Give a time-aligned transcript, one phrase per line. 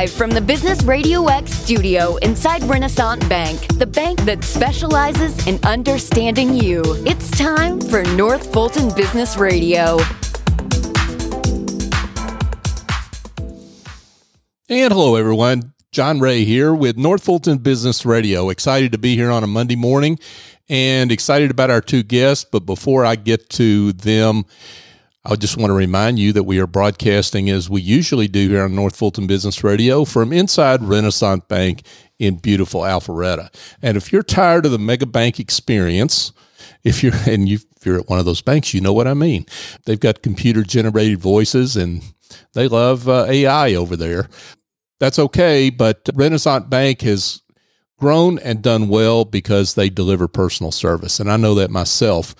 [0.00, 5.62] Live from the Business Radio X studio inside Renaissance Bank, the bank that specializes in
[5.62, 6.80] understanding you.
[7.04, 9.98] It's time for North Fulton Business Radio.
[14.70, 15.74] And hello, everyone.
[15.92, 18.48] John Ray here with North Fulton Business Radio.
[18.48, 20.18] Excited to be here on a Monday morning
[20.70, 22.46] and excited about our two guests.
[22.50, 24.46] But before I get to them,
[25.24, 28.64] I just want to remind you that we are broadcasting as we usually do here
[28.64, 31.82] on North Fulton Business Radio from inside Renaissance Bank
[32.18, 33.52] in beautiful Alpharetta.
[33.82, 36.32] And if you're tired of the mega bank experience,
[36.84, 39.14] if you're and you, if you're at one of those banks, you know what I
[39.14, 39.44] mean.
[39.84, 42.02] They've got computer generated voices and
[42.54, 44.26] they love uh, AI over there.
[45.00, 47.42] That's okay, but Renaissance Bank has
[47.98, 51.20] grown and done well because they deliver personal service.
[51.20, 52.34] And I know that myself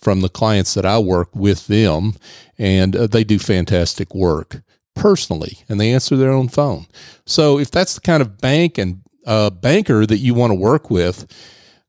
[0.00, 2.14] from the clients that I work with them,
[2.58, 4.62] and uh, they do fantastic work
[4.94, 6.86] personally, and they answer their own phone.
[7.26, 10.90] So if that's the kind of bank and uh, banker that you want to work
[10.90, 11.26] with,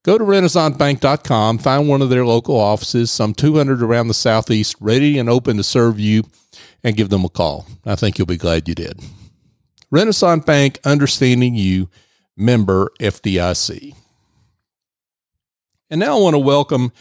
[0.03, 5.17] go to renaissancebank.com, find one of their local offices, some 200 around the southeast, ready
[5.17, 6.23] and open to serve you,
[6.83, 7.67] and give them a call.
[7.85, 8.99] I think you'll be glad you did.
[9.89, 11.89] Renaissance Bank, understanding you,
[12.37, 13.93] member FDIC.
[15.89, 16.93] And now I want to welcome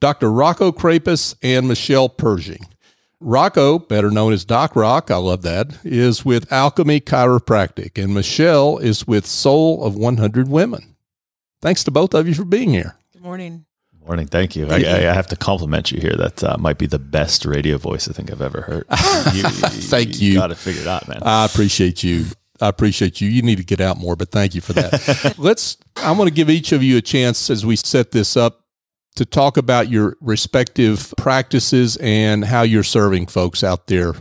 [0.00, 0.30] Dr.
[0.30, 2.66] Rocco Crapis and Michelle Pershing.
[3.20, 8.78] Rocco, better known as Doc Rock, I love that, is with Alchemy Chiropractic, and Michelle
[8.78, 10.94] is with Soul of 100 Women.
[11.60, 12.94] Thanks to both of you for being here.
[13.12, 13.64] Good morning.
[14.06, 14.68] Morning, thank you.
[14.68, 16.14] I, I have to compliment you here.
[16.16, 18.86] That uh, might be the best radio voice I think I've ever heard.
[19.34, 20.32] You, thank you.
[20.32, 20.38] you.
[20.38, 21.22] Got to figure it figured out, man.
[21.22, 22.24] I appreciate you.
[22.60, 23.28] I appreciate you.
[23.28, 25.34] You need to get out more, but thank you for that.
[25.38, 25.76] Let's.
[25.96, 28.64] I want to give each of you a chance as we set this up
[29.16, 34.14] to talk about your respective practices and how you're serving folks out there.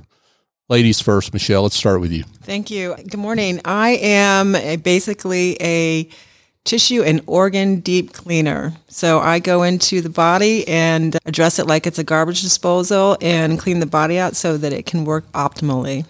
[0.70, 2.24] Ladies first, Michelle, let's start with you.
[2.42, 2.96] Thank you.
[2.96, 3.62] Good morning.
[3.64, 6.10] I am a, basically a
[6.66, 8.74] tissue and organ deep cleaner.
[8.90, 13.58] So I go into the body and address it like it's a garbage disposal and
[13.58, 16.06] clean the body out so that it can work optimally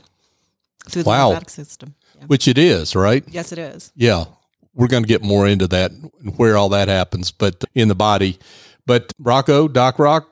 [0.89, 1.27] through the Wow.
[1.29, 1.93] lymphatic system.
[2.17, 2.25] Yeah.
[2.25, 3.23] Which it is, right?
[3.27, 3.91] Yes, it is.
[3.95, 4.25] Yeah.
[4.73, 7.95] We're going to get more into that and where all that happens, but in the
[7.95, 8.39] body.
[8.87, 10.27] But Rocco, Doc Rock,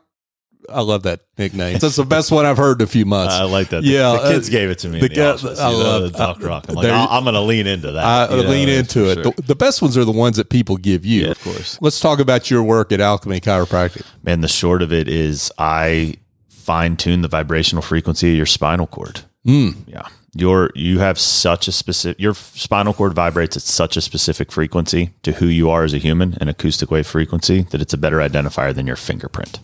[0.67, 1.77] I love that nickname.
[1.77, 3.35] That's the best one I've heard in a few months.
[3.35, 3.83] I like that.
[3.83, 4.99] Yeah, the, the kids uh, gave it to me.
[4.99, 6.65] the the, ga- office, I you know, love- the Doc Rock.
[6.69, 8.03] I'm like, I'm going to lean into that.
[8.03, 9.15] I you know, lean into it.
[9.15, 9.23] sure.
[9.33, 11.25] The, the best ones are the ones that people give you.
[11.25, 11.77] Yeah, of course.
[11.81, 14.03] Let's talk about your work at Alchemy Chiropractic.
[14.23, 16.15] Man, the short of it is I
[16.49, 19.21] fine tune the vibrational frequency of your spinal cord.
[19.45, 19.83] Mm.
[19.87, 20.07] Yeah.
[20.37, 25.11] Your you have such a specific your spinal cord vibrates at such a specific frequency
[25.23, 28.17] to who you are as a human, an acoustic wave frequency, that it's a better
[28.17, 29.59] identifier than your fingerprint.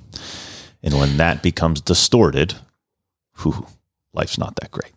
[0.81, 2.55] And when that becomes distorted,
[3.41, 3.67] whew,
[4.13, 4.93] life's not that great.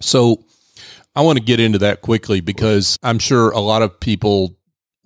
[0.00, 0.42] So
[1.14, 4.56] I want to get into that quickly because I'm sure a lot of people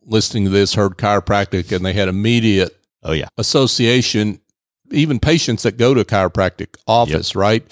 [0.07, 3.29] listening to this heard chiropractic and they had immediate Oh yeah.
[3.37, 4.41] association,
[4.93, 7.65] even patients that go to a chiropractic office, right?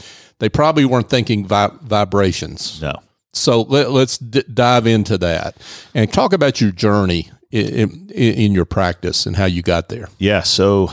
[0.42, 2.82] They probably weren't thinking vi- vibrations.
[2.82, 2.94] No.
[3.32, 5.56] So let, us d- dive into that
[5.94, 10.08] and talk about your journey in, in, in your practice and how you got there.
[10.18, 10.42] Yeah.
[10.42, 10.90] So,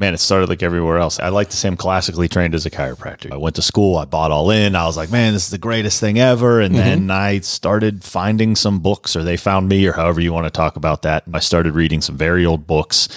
[0.00, 1.20] man, it started like everywhere else.
[1.20, 3.30] I like to say I'm classically trained as a chiropractor.
[3.30, 4.74] I went to school, I bought all in.
[4.74, 6.60] I was like, man, this is the greatest thing ever.
[6.60, 10.46] And then I started finding some books, or they found me, or however you want
[10.46, 11.24] to talk about that.
[11.32, 13.08] I started reading some very old books.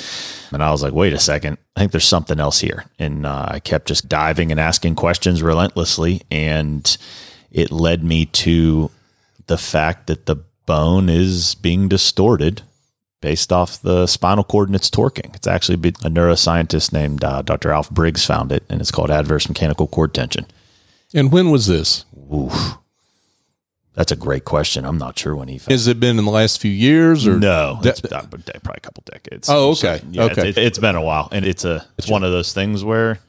[0.51, 2.85] And I was like, wait a second, I think there's something else here.
[2.99, 6.21] And uh, I kept just diving and asking questions relentlessly.
[6.29, 6.95] And
[7.49, 8.91] it led me to
[9.47, 10.35] the fact that the
[10.65, 12.61] bone is being distorted
[13.23, 15.33] based off the spinal cord and its torquing.
[15.33, 17.71] It's actually a neuroscientist named uh, Dr.
[17.71, 20.45] Alf Briggs found it, and it's called adverse mechanical cord tension.
[21.13, 22.03] And when was this?
[22.35, 22.73] Oof.
[23.93, 24.83] That's a great question.
[24.83, 27.39] I'm not sure when he found Has it been in the last few years or
[27.39, 29.47] No, De- it's uh, probably a couple decades.
[29.49, 30.01] Oh, okay.
[30.09, 30.49] yeah, Okay.
[30.49, 33.19] It, it's been a while, and it's a it's one of those things where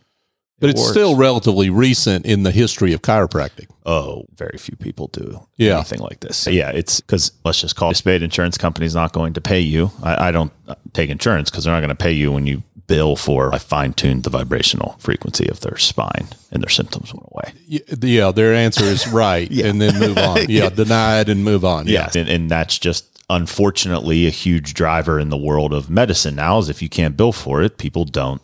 [0.60, 0.90] but it's works.
[0.93, 3.67] still relatively recent in the history of chiropractic.
[3.87, 5.75] oh, very few people do Yeah.
[5.76, 6.46] anything like this.
[6.46, 8.23] Yeah, it's because let's just call it spade.
[8.23, 9.90] Insurance company's not going to pay you.
[10.02, 12.62] I, I don't uh, take insurance because they're not going to pay you when you
[12.87, 13.55] bill for.
[13.55, 17.52] I fine tuned the vibrational frequency of their spine, and their symptoms went away.
[17.67, 20.46] Yeah, their answer is right, and then move on.
[20.49, 21.87] Yeah, deny it and move on.
[21.87, 22.11] Yeah.
[22.14, 26.69] And, and that's just unfortunately a huge driver in the world of medicine now is
[26.69, 28.40] if you can't bill for it, people don't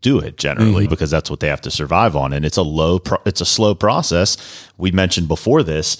[0.00, 2.32] do it generally because that's what they have to survive on.
[2.32, 4.36] And it's a low, pro- it's a slow process.
[4.76, 5.96] We mentioned before this,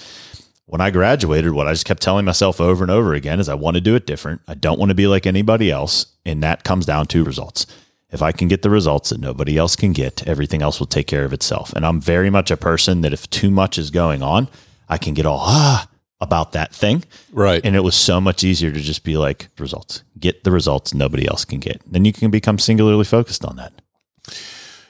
[0.66, 3.54] when I graduated, what I just kept telling myself over and over again is I
[3.54, 4.42] want to do it different.
[4.46, 6.06] I don't want to be like anybody else.
[6.26, 7.66] And that comes down to results.
[8.10, 11.06] If I can get the results that nobody else can get, everything else will take
[11.06, 11.72] care of itself.
[11.72, 14.48] And I'm very much a person that if too much is going on,
[14.88, 15.88] I can get all ah
[16.20, 17.04] about that thing.
[17.32, 17.64] Right.
[17.64, 21.26] And it was so much easier to just be like results, get the results nobody
[21.28, 21.80] else can get.
[21.86, 23.72] Then you can become singularly focused on that.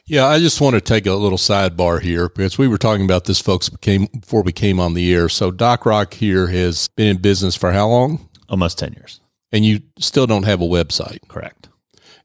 [0.06, 3.26] Yeah, I just want to take a little sidebar here because we were talking about
[3.26, 5.28] this, folks, became before we came on the air.
[5.28, 8.26] So Doc Rock here has been in business for how long?
[8.48, 9.20] Almost 10 years.
[9.52, 11.18] And you still don't have a website.
[11.28, 11.68] Correct.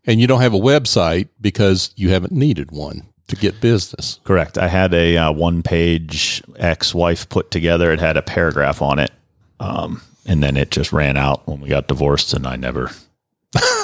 [0.06, 4.20] And you don't have a website because you haven't needed one to get business.
[4.24, 4.58] Correct.
[4.58, 7.92] I had a uh, one page ex wife put together.
[7.92, 9.12] It had a paragraph on it.
[9.60, 12.92] Um, and then it just ran out when we got divorced, and I never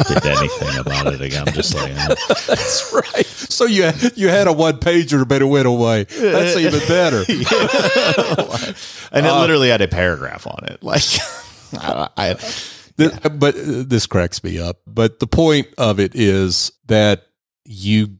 [0.07, 1.47] did anything about it again.
[1.47, 2.15] I'm just like, eh.
[2.47, 3.25] That's right.
[3.25, 6.03] So you you had a one pager, but it went away.
[6.05, 7.23] That's even better.
[9.11, 10.81] and it literally had a paragraph on it.
[10.83, 11.03] Like,
[11.73, 12.33] I, I
[12.97, 14.77] Th- But uh, this cracks me up.
[14.85, 17.27] But the point of it is that
[17.65, 18.17] you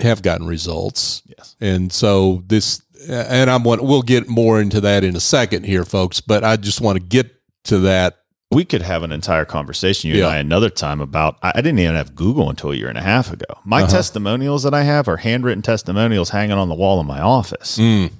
[0.00, 1.22] have gotten results.
[1.26, 5.64] yes, And so this, and I'm one, we'll get more into that in a second
[5.64, 7.30] here, folks, but I just want to get
[7.64, 8.17] to that.
[8.50, 10.26] We could have an entire conversation, you Yeah.
[10.28, 11.36] and I, another time about.
[11.42, 13.44] I, didn't even have Google until a year and a half ago.
[13.64, 13.92] My Uh-huh.
[13.92, 17.76] testimonials that I have are handwritten testimonials hanging on the wall in my office.
[17.78, 18.10] Mm.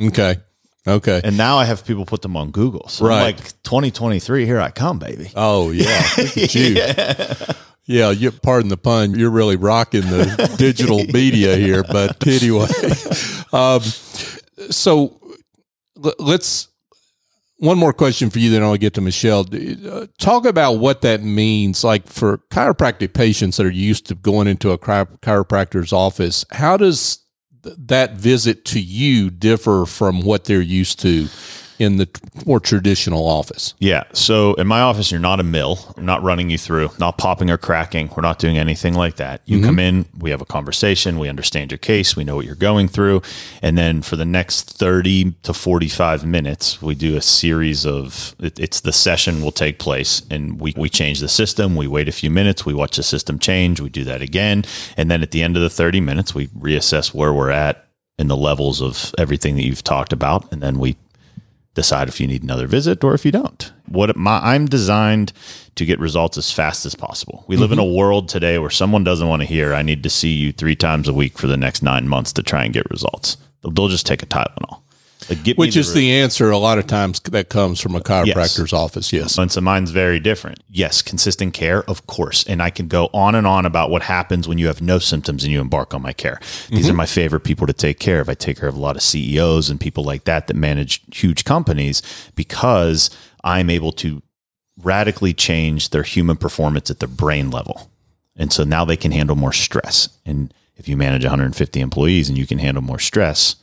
[0.00, 0.36] Okay.
[0.86, 1.20] Okay.
[1.24, 2.88] And now I have people put them on Google.
[2.88, 3.22] So I'm Right.
[3.36, 5.30] like 2023, here I come, baby.
[5.36, 6.04] Oh yeah,
[6.34, 6.76] you.
[7.84, 9.14] Yeah, you pardon the pun.
[9.18, 12.68] You're really rocking the digital media here, but anyway.
[13.54, 13.82] Um,
[14.70, 15.20] so
[16.18, 16.68] let's
[17.62, 19.46] one more question for you, then I'll get to Michelle.
[19.52, 24.48] Uh, Talk about what that means, like for chiropractic patients that are used to going
[24.48, 26.44] into a chiro- chiropractor's office.
[26.50, 27.24] How does
[27.62, 31.28] th- that visit to you differ from what they're used to
[31.82, 32.08] in the
[32.46, 33.74] more traditional office?
[33.78, 34.04] Yeah.
[34.12, 35.78] So in my office, you're not a mill.
[35.96, 38.08] I'm not running you through, not popping or cracking.
[38.16, 39.42] We're not doing anything like that.
[39.44, 39.66] You mm-hmm.
[39.66, 42.88] come in, we have a conversation, we understand your case, we know what you're going
[42.88, 43.22] through.
[43.60, 48.58] And then for the next 30 to 45 minutes, we do a series of it,
[48.58, 51.76] it's the session will take place and we, we change the system.
[51.76, 54.64] We wait a few minutes, we watch the system change, we do that again.
[54.96, 57.88] And then at the end of the 30 minutes, we reassess where we're at
[58.18, 60.50] in the levels of everything that you've talked about.
[60.52, 60.96] And then we
[61.74, 63.72] decide if you need another visit or if you don't.
[63.86, 65.32] What my I'm designed
[65.74, 67.44] to get results as fast as possible.
[67.46, 67.90] We live in mm-hmm.
[67.90, 70.76] a world today where someone doesn't want to hear I need to see you 3
[70.76, 73.38] times a week for the next 9 months to try and get results.
[73.62, 74.82] They'll, they'll just take a Tylenol.
[75.28, 79.12] Like Which is the answer a lot of times that comes from a chiropractor's office.
[79.12, 79.38] Yes.
[79.38, 80.62] and so mine's very different.
[80.68, 82.44] Yes, consistent care, of course.
[82.44, 85.44] And I can go on and on about what happens when you have no symptoms
[85.44, 86.38] and you embark on my care.
[86.68, 86.90] These mm-hmm.
[86.90, 88.28] are my favorite people to take care of.
[88.28, 91.44] I take care of a lot of CEOs and people like that that manage huge
[91.44, 92.02] companies
[92.34, 93.10] because
[93.44, 94.22] I'm able to
[94.78, 97.90] radically change their human performance at the brain level.
[98.36, 100.08] And so now they can handle more stress.
[100.24, 103.56] And if you manage 150 employees and you can handle more stress,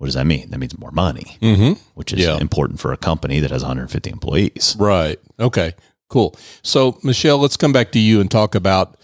[0.00, 0.48] what does that mean?
[0.50, 1.72] That means more money, Mm-hmm.
[1.94, 2.38] which is Yeah.
[2.38, 4.74] important for a company that has 150 employees.
[4.78, 5.18] Right.
[5.38, 5.74] Okay.
[6.08, 6.34] Cool.
[6.62, 8.96] So, Michelle, let's come back to you and talk about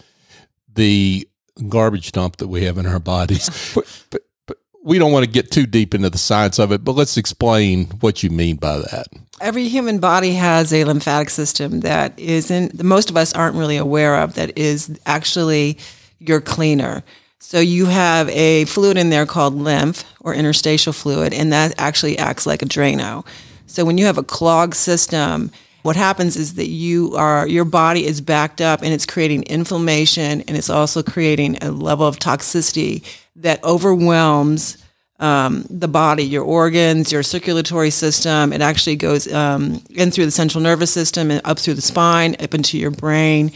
[0.73, 1.27] the
[1.69, 3.47] garbage dump that we have in our bodies.
[3.75, 6.83] but, but, but we don't want to get too deep into the science of it,
[6.83, 9.05] but let's explain what you mean by that.
[9.39, 13.77] Every human body has a lymphatic system that isn't, the most of us aren't really
[13.77, 15.77] aware of, that is actually
[16.17, 17.03] your cleaner.
[17.39, 22.17] So you have a fluid in there called lymph or interstitial fluid, and that actually
[22.17, 23.25] acts like a Drano.
[23.67, 25.51] So when you have a clogged system,
[25.83, 30.41] what happens is that you are your body is backed up and it's creating inflammation
[30.41, 33.05] and it's also creating a level of toxicity
[33.37, 34.83] that overwhelms
[35.19, 38.51] um, the body, your organs, your circulatory system.
[38.51, 42.35] It actually goes um, in through the central nervous system and up through the spine,
[42.39, 43.51] up into your brain.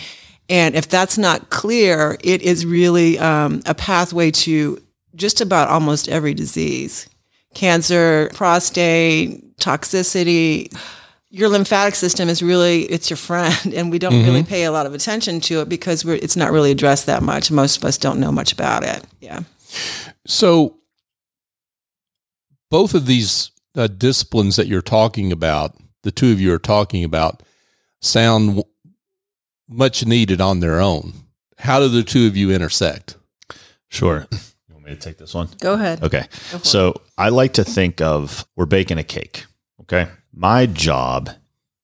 [0.52, 4.84] And if that's not clear, it is really um, a pathway to
[5.16, 7.08] just about almost every disease
[7.54, 10.74] cancer, prostate, toxicity.
[11.30, 14.86] Your lymphatic system is really it's your friend, and we don't really pay a lot
[14.86, 17.50] of attention to it because we're, it's not really addressed that much.
[17.50, 19.06] Most of us don't know much about it.
[19.22, 19.42] Yeah.
[20.28, 20.80] So,
[22.70, 27.06] both of these uh, disciplines that you're talking about, the two of you are talking
[27.06, 27.42] about,
[28.02, 28.64] sound
[29.72, 31.14] much needed on their own.
[31.58, 33.16] How do the two of you intersect?
[33.88, 34.28] Sure.
[34.32, 35.50] You want me to take this one?
[35.60, 36.04] Go ahead.
[36.04, 36.26] Okay.
[36.64, 39.46] So I like to think of we're baking a cake.
[39.82, 40.08] Okay.
[40.34, 41.30] My job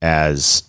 [0.02, 0.64] as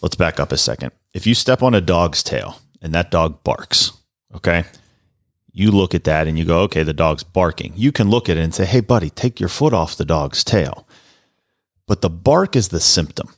[0.00, 0.92] let's back up a second.
[1.14, 3.92] If you step on a dog's tail and that dog barks,
[4.34, 4.64] okay,
[5.52, 7.72] you look at that and you go, okay, the dog's barking.
[7.76, 10.42] You can look at it and say, hey, buddy, take your foot off the dog's
[10.42, 10.86] tail.
[11.86, 13.28] But the bark is the symptom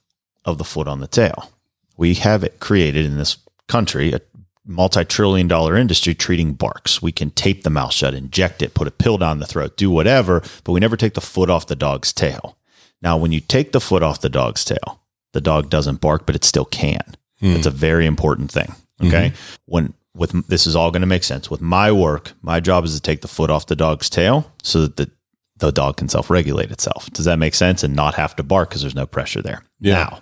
[0.44, 1.50] of the foot on the tail.
[1.96, 4.20] We have it created in this country, a
[4.66, 7.02] multi trillion dollar industry treating barks.
[7.02, 9.90] We can tape the mouth shut, inject it, put a pill down the throat, do
[9.90, 12.56] whatever, but we never take the foot off the dog's tail.
[13.02, 16.34] Now, when you take the foot off the dog's tail, the dog doesn't bark, but
[16.36, 17.16] it still can.
[17.40, 17.56] Hmm.
[17.56, 18.74] It's a very important thing.
[19.00, 19.06] Mm-hmm.
[19.08, 19.32] Okay.
[19.66, 21.50] When with this is all going to make sense.
[21.50, 24.82] With my work, my job is to take the foot off the dog's tail so
[24.82, 25.10] that the,
[25.56, 27.10] the dog can self regulate itself.
[27.10, 27.82] Does that make sense?
[27.82, 29.62] And not have to bark because there's no pressure there.
[29.80, 29.94] Yeah.
[29.94, 30.20] Now,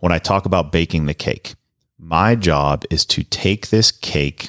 [0.00, 1.54] when I talk about baking the cake,
[1.98, 4.48] my job is to take this cake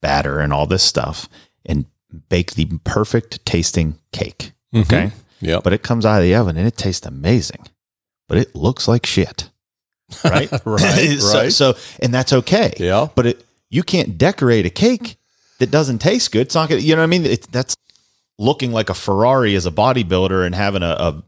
[0.00, 1.28] batter and all this stuff
[1.66, 1.86] and
[2.28, 4.52] bake the perfect tasting cake.
[4.74, 4.94] Mm-hmm.
[4.94, 5.12] Okay.
[5.40, 5.60] Yeah.
[5.62, 7.66] But it comes out of the oven and it tastes amazing,
[8.28, 9.50] but it looks like shit.
[10.24, 10.50] Right.
[10.64, 11.52] Right, so, right.
[11.52, 12.72] so, and that's okay.
[12.78, 13.08] Yeah.
[13.14, 15.16] But it, you can't decorate a cake
[15.58, 16.46] that doesn't taste good.
[16.46, 17.26] It's not going to, you know what I mean?
[17.26, 17.76] It, that's
[18.38, 21.22] looking like a Ferrari as a bodybuilder and having a, a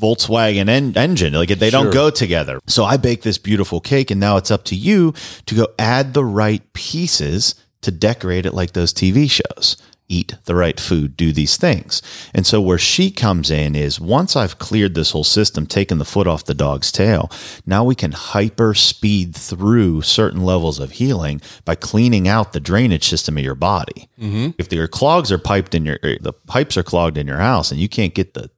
[0.00, 1.32] Volkswagen en- engine.
[1.32, 1.84] Like they Sure.
[1.84, 2.60] don't go together.
[2.66, 5.14] So I bake this beautiful cake and now it's up to you
[5.46, 9.76] to go add the right pieces to decorate it like those TV shows.
[10.08, 12.00] Eat the right food, do these things.
[12.32, 16.04] And so where she comes in is once I've cleared this whole system, taken the
[16.04, 17.28] foot off the dog's tail,
[17.66, 23.08] now we can hyper speed through certain levels of healing by cleaning out the drainage
[23.08, 24.08] system of your body.
[24.20, 24.50] Mm-hmm.
[24.58, 27.72] If your clogs are piped in your, er, the pipes are clogged in your house
[27.72, 28.48] and you can't get the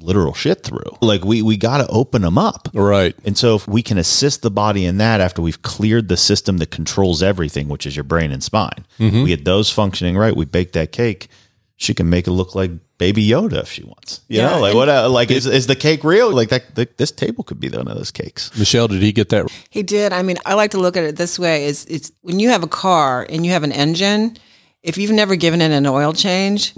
[0.00, 2.68] literal shit through, like we, we got to open them up.
[2.74, 3.14] Right.
[3.24, 6.58] And so, if we can assist the body in that after we've cleared the system
[6.58, 10.34] that controls everything, which is your brain and spine, we get those functioning right.
[10.36, 11.28] We bake that cake.
[11.76, 14.20] She can make it look like Baby Yoda if she wants.
[14.26, 14.88] You Yeah, know, like what?
[14.88, 16.32] Uh, like is is the cake real?
[16.32, 16.74] Like that?
[16.74, 18.50] The, this table could be one of those cakes.
[18.58, 19.46] Michelle, did he get that?
[19.70, 20.12] He did.
[20.12, 22.64] I mean, I like to look at it this way: is it's when you have
[22.64, 24.36] a car and you have an engine,
[24.82, 26.74] if you've never given it an oil change.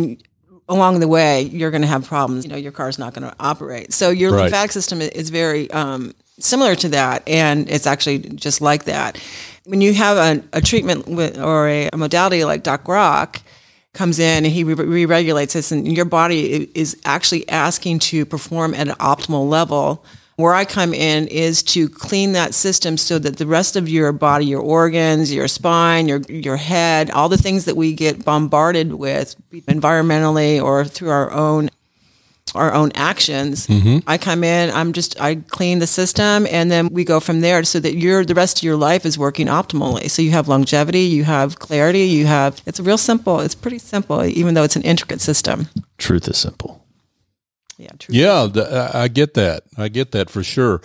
[0.71, 2.45] Along the way, you're going to have problems.
[2.45, 3.93] You know, your car's not going to operate.
[3.93, 4.43] So your Right.
[4.45, 9.19] lymphatic system is very um, similar to that, and it's actually just like that.
[9.67, 13.43] When you have a, a treatment with, or a, a modality like Doc Rock
[13.95, 18.73] comes in and he re- re-regulates this, and your body is actually asking to perform
[18.75, 20.05] at an optimal level.
[20.40, 24.12] Where I come in is to clean that system so that the rest of your
[24.12, 28.94] body, your organs, your spine, your your head, all the things that we get bombarded
[28.94, 31.70] with environmentally or through our own
[32.54, 33.66] our own actions.
[33.66, 33.99] Mm-hmm.
[34.09, 37.62] I come in, I'm just I clean the system and then we go from there
[37.64, 40.11] so that your the rest of your life is working optimally.
[40.11, 43.40] So you have longevity, you have clarity, you have it's real simple.
[43.40, 45.68] It's pretty simple even though it's an intricate system.
[45.99, 46.85] Truth is simple.
[47.81, 48.15] Yeah, true.
[48.15, 49.63] Yeah, the, I get that.
[49.79, 50.83] I get that for sure.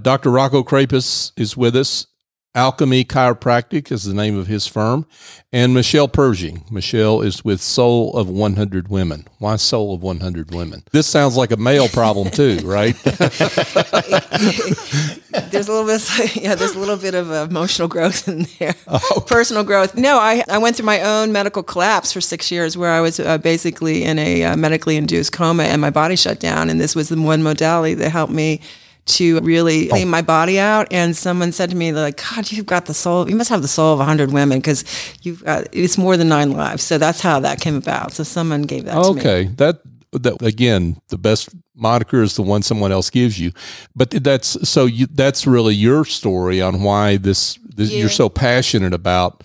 [0.00, 0.30] Dr.
[0.30, 2.08] Rocco Crapis is with us.
[2.54, 5.06] Alchemy Chiropractic is the name of his firm.
[5.52, 6.64] And Michelle Pershing.
[6.70, 9.26] Michelle is with Soul of 100 Women.
[9.38, 10.84] Why Soul of 100 Women?
[10.92, 12.96] This sounds like a male problem too, right?
[15.50, 18.74] there's a little bit yeah there's a little bit of emotional growth in there
[19.26, 22.90] personal growth no I, I went through my own medical collapse for six years where
[22.90, 26.70] i was uh, basically in a uh, medically induced coma and my body shut down
[26.70, 28.60] and this was the one modality that helped me
[29.06, 29.92] to really oh.
[29.92, 30.88] clean my body out.
[30.90, 33.68] And someone said to me like god you've got the soul you must have the
[33.68, 34.84] soul of 100 women because
[35.22, 36.82] you've got it's more than nine lives.
[36.82, 38.12] So that's how that came about.
[38.12, 39.20] So someone gave that to me.
[39.20, 39.80] Okay, that
[40.22, 43.52] that again, the best moniker is the one someone else gives you,
[43.94, 48.00] but that's so you that's really your story on why this, this Yeah.
[48.00, 49.42] you're so passionate about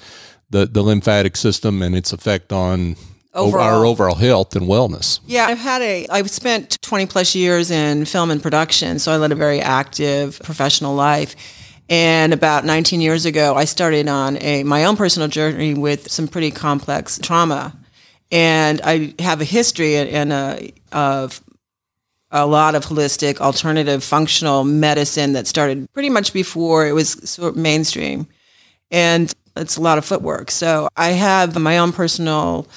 [0.50, 2.96] the the lymphatic system and its effect on
[3.34, 3.64] Overall.
[3.64, 5.20] our overall health and wellness.
[5.26, 6.08] Yeah, I've had a.
[6.10, 10.40] I've spent 20 plus years in film and production, so I led a very active
[10.44, 11.36] professional life.
[11.90, 16.28] And about 19 years ago, I started on a my own personal journey with some
[16.28, 17.78] pretty complex trauma,
[18.32, 21.42] and I have a history and a, of
[22.32, 27.56] a lot of holistic, alternative, functional medicine that started pretty much before it was sort
[27.56, 28.28] of mainstream
[28.92, 30.52] and it's a lot of footwork.
[30.52, 32.68] So I have my own personal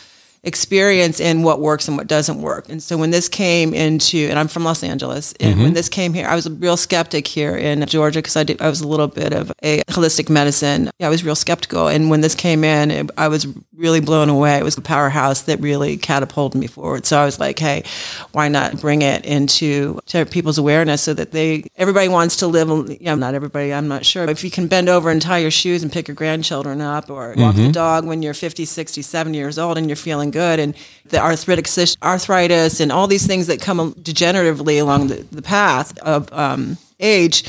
[0.44, 2.68] experience in what works and what doesn't work.
[2.68, 5.74] And so when this came into, and I'm from Los Angeles, and when mm-hmm.
[5.74, 8.68] this came here, I was a real skeptic here in Georgia because I did, I
[8.68, 10.90] was a little bit of a holistic medicine.
[11.00, 11.86] I was real skeptical.
[11.86, 13.46] And when this came in, it- I was
[13.76, 14.58] really blown away.
[14.58, 17.06] It was a powerhouse that really catapulted me forward.
[17.06, 17.84] So I was like, hey,
[18.32, 22.68] why not bring it into to people's awareness so that they, everybody wants to live,
[22.68, 24.24] you know, not everybody, I'm not sure.
[24.24, 27.34] If you can bend over and tie your shoes and pick your grandchildren up or
[27.36, 27.70] walk the mm-hmm.
[27.70, 30.74] dog when you're 50, 60, 70 years old and you're feeling good and
[31.10, 31.66] the arthritic
[32.02, 37.44] arthritis and all these things that come degeneratively along the, the path of um, age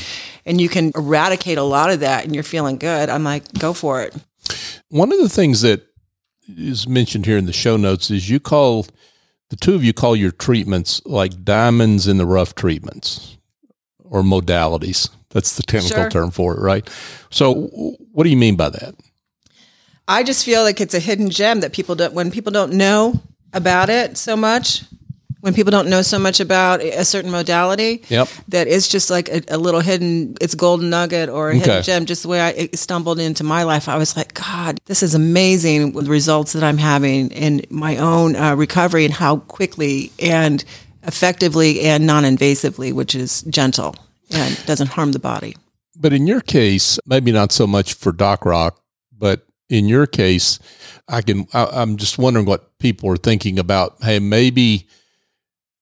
[0.46, 3.74] and you can eradicate a lot of that and you're feeling good i'm like go
[3.74, 4.14] for it
[4.90, 5.82] One of the things that
[6.48, 8.86] is mentioned here in the show notes is you call
[9.50, 13.38] the two of you call your treatments like diamonds in the rough treatments
[14.04, 15.10] or modalities.
[15.30, 16.10] That's the technical Sure.
[16.10, 16.88] term for it, right?
[17.32, 17.70] So,
[18.12, 18.96] what do you mean by that?
[20.08, 23.22] I just feel like it's a hidden gem that people don't when people don't know
[23.54, 24.84] about it so much
[25.42, 28.02] when people don't know so much about a certain modality.
[28.08, 28.30] Yep.
[28.48, 31.60] That it's just like a, a little hidden, it's golden nugget or a Okay.
[31.60, 32.06] hidden gem.
[32.06, 35.14] Just the way I it stumbled into my life, I was like, God, this is
[35.14, 40.14] amazing with the results that I'm having in my own uh, recovery and how quickly
[40.18, 40.64] and
[41.06, 43.98] effectively and non-invasively, which is gentle
[44.32, 45.58] and doesn't harm the body.
[45.98, 48.80] But in your case, maybe not so much for Doc Rock,
[49.12, 50.60] but in your case,
[51.08, 51.48] I can.
[51.52, 53.98] I, I'm just wondering what people are thinking about.
[54.04, 54.88] Hey, maybe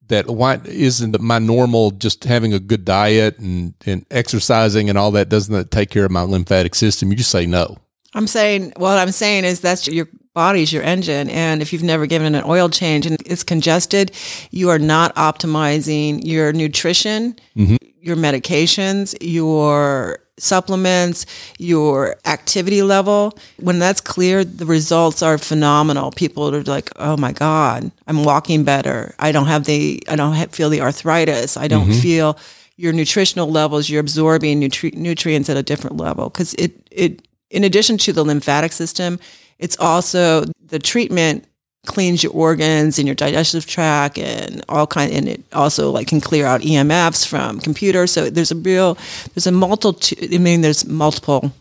[0.07, 5.11] that why isn't my normal just having a good diet and and exercising and all
[5.11, 7.11] that doesn't that take care of my lymphatic system?
[7.11, 7.77] You just say no.
[8.13, 12.05] I'm saying what I'm saying is that's your body's your engine, and if you've never
[12.05, 14.13] given an oil change and it's congested,
[14.51, 17.75] you are not optimizing your nutrition, mm-hmm.
[17.99, 21.25] your medications, your supplements,
[21.59, 23.37] your activity level.
[23.59, 26.11] When that's clear, the results are phenomenal.
[26.11, 29.13] People are like, "Oh my god, I'm walking better.
[29.19, 31.57] I don't have the I don't have, feel the arthritis.
[31.57, 31.99] I don't mm-hmm.
[31.99, 32.37] feel
[32.77, 33.89] your nutritional levels.
[33.89, 38.23] You're absorbing nutri- nutrients at a different level because it it in addition to the
[38.23, 39.19] lymphatic system,
[39.59, 41.45] it's also the treatment
[41.85, 46.21] cleans your organs and your digestive tract and all kind and it also like can
[46.21, 48.11] clear out EMFs from computers.
[48.11, 48.97] So there's a real
[49.33, 51.51] there's a multitude I mean there's multiple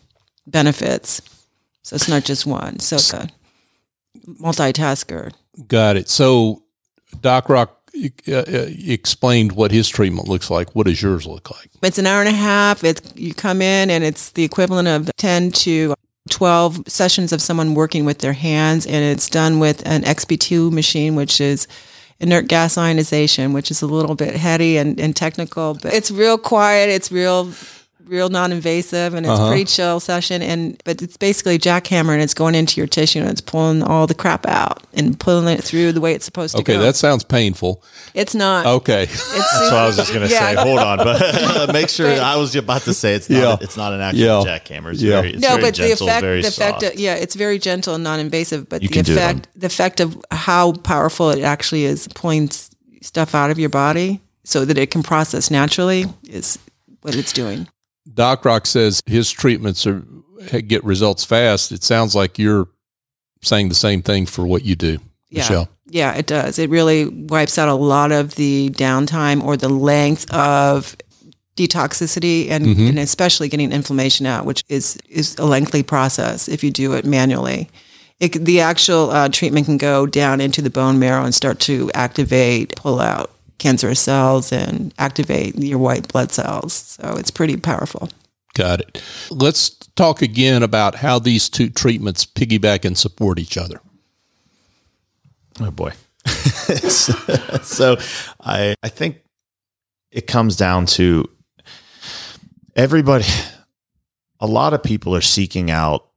[0.45, 1.21] benefits.
[1.83, 2.79] So it's not just one.
[2.79, 3.27] So it's a
[4.27, 5.33] multitasker.
[5.67, 6.09] Got it.
[6.09, 6.63] So
[7.19, 7.81] Doc Rock
[8.27, 10.73] uh, uh, explained what his treatment looks like.
[10.75, 11.69] What does yours look like?
[11.83, 12.83] It's an hour and a half.
[12.83, 15.93] It's you come in and it's the equivalent of 10 to
[16.29, 21.15] 12 sessions of someone working with their hands and it's done with an XB2 machine
[21.15, 21.67] which is
[22.19, 26.37] inert gas ionization which is a little bit heady and, and technical but it's real
[26.37, 27.51] quiet it's real
[28.05, 29.47] real non-invasive and it's Uh-huh.
[29.49, 33.19] pretty chill session and but it's basically a jackhammer and it's going into your tissue
[33.19, 36.53] and it's pulling all the crap out and pulling it through the way it's supposed
[36.55, 37.83] to Okay, go that sounds painful.
[38.13, 39.03] it's not Okay.
[39.03, 40.39] it's That's what I was just gonna Yeah.
[40.39, 40.55] say.
[40.55, 42.09] Hold on, but make sure.
[42.21, 43.39] I was about to say it's not.
[43.39, 43.57] Yeah.
[43.61, 44.59] It's not an actual Yeah.
[44.59, 44.91] jackhammer.
[44.93, 45.21] It's Yeah.
[45.21, 47.59] very, it's no, very but gentle, the effect, very the effect, of, yeah, it's very
[47.59, 48.67] gentle and non-invasive.
[48.67, 52.07] But You the can do it effect, the effect of how powerful it actually is
[52.13, 52.49] pulling
[53.01, 56.57] stuff out of your body so that it can process naturally is
[57.01, 57.67] what it's doing.
[58.13, 60.03] Doc Rock says his treatments are
[60.67, 61.71] get results fast.
[61.71, 62.67] It sounds like you're
[63.41, 65.39] saying the same thing for what you do, Yeah.
[65.39, 65.69] Michelle.
[65.87, 66.57] Yeah, it does.
[66.57, 70.95] It really wipes out a lot of the downtime or the length of
[71.57, 76.71] detoxicity and, and especially getting inflammation out, which is is a lengthy process if you
[76.71, 77.69] do it manually.
[78.19, 81.91] It, the actual uh, treatment can go down into the bone marrow and start to
[81.93, 86.73] activate, pull out cancerous cells and activate your white blood cells.
[86.73, 88.09] So it's pretty powerful.
[88.55, 89.03] Got it.
[89.29, 93.79] Let's talk again about how these two treatments piggyback and support each other.
[95.59, 95.91] Oh boy.
[96.25, 97.97] so
[98.41, 99.21] I I think
[100.11, 101.29] it comes down to
[102.75, 103.25] everybody
[104.39, 106.07] a lot of people are seeking out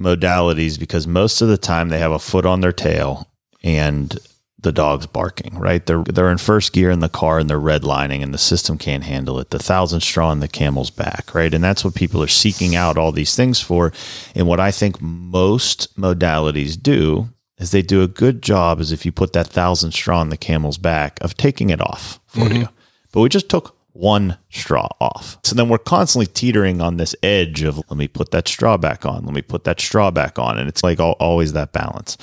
[0.00, 3.30] modalities because most of the time they have a foot on their tail
[3.62, 4.18] and
[4.58, 5.84] the dog's barking, right?
[5.84, 9.04] They're they're in first gear in the car and they're redlining and the system can't
[9.04, 9.50] handle it.
[9.50, 11.52] The thousand straw in the camel's back, right?
[11.52, 13.92] And that's what people are seeking out all these things for.
[14.34, 19.04] And what I think most modalities do is they do a good job as if
[19.04, 22.62] you put that thousand straw in the camel's back of taking it off for mm-hmm.
[22.62, 22.68] you.
[23.12, 25.38] But we just took one straw off.
[25.42, 29.06] So then we're constantly teetering on this edge of let me put that straw back
[29.06, 30.58] on, let me put that straw back on.
[30.58, 32.18] And it's like al- always that balance.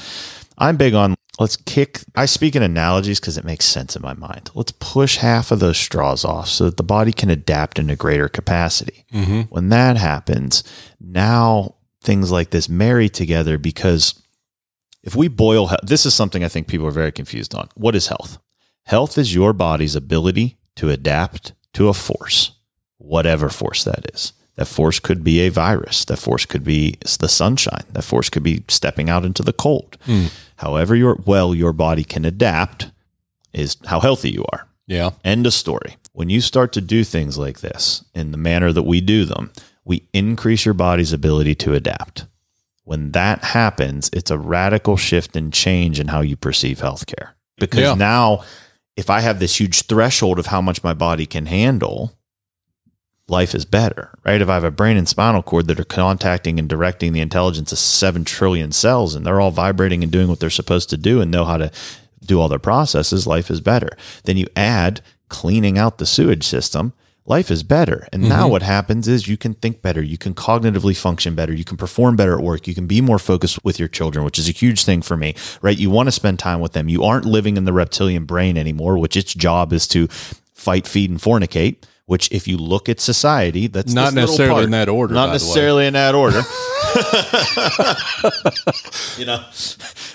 [0.58, 2.02] I'm big on let's kick.
[2.16, 4.52] I speak in analogies because it makes sense in my mind.
[4.54, 7.96] Let's push half of those straws off so that the body can adapt in a
[7.96, 9.06] greater capacity.
[9.14, 9.42] Mm-hmm.
[9.50, 10.64] When that happens,
[11.00, 14.22] now things like this marry together because
[15.04, 17.70] if we boil, this is something I think people are very confused on.
[17.76, 18.38] What is health?
[18.84, 22.52] Health is your body's ability to adapt to a force,
[22.98, 24.34] whatever force that is.
[24.56, 26.06] That force could be a virus.
[26.06, 27.86] That force could be the sunshine.
[27.92, 29.98] That force could be stepping out into the cold.
[30.06, 30.28] Hmm.
[30.64, 32.90] However, your well your body can adapt
[33.52, 34.66] is how healthy you are.
[34.88, 35.10] Yeah.
[35.26, 35.98] End of story.
[36.14, 39.52] When you start to do things like this in the manner that we do them,
[39.84, 42.26] we increase your body's ability to adapt.
[42.86, 47.32] When that happens, it's a radical shift and change in how you perceive healthcare.
[47.58, 47.94] Because Yeah.
[47.96, 48.44] now,
[48.96, 52.14] if I have this huge threshold of how much my body can handle,
[53.28, 54.42] life is better, right?
[54.42, 57.72] If I have a brain and spinal cord that are contacting and directing the intelligence
[57.72, 61.22] of 7 trillion cells and they're all vibrating and doing what they're supposed to do
[61.22, 61.72] and know how to
[62.26, 63.90] do all their processes, life is better.
[64.26, 66.94] Then you add cleaning out the sewage system.
[67.26, 68.08] life is better.
[68.12, 68.52] And now mm-hmm.
[68.52, 72.16] what happens is you can think better, you can cognitively function better, you can perform
[72.16, 74.84] better at work, you can be more focused with your children, which is a huge
[74.84, 75.78] thing for me, right?
[75.78, 76.90] You want to spend time with them.
[76.90, 80.08] You aren't living in the reptilian brain anymore, which its job is to
[80.54, 81.78] fight, feed, and fornicate.
[82.06, 84.64] Which, if you look at society, that's Not necessarily part.
[84.66, 85.34] in that order, Not by the way.
[85.36, 86.42] necessarily in that order.
[89.18, 89.44] you know